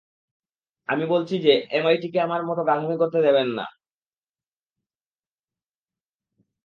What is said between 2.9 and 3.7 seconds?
করতে দেবেন না।